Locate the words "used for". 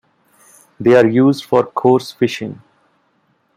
1.05-1.63